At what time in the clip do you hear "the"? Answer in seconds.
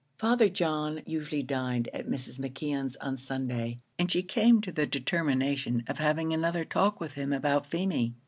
4.71-4.87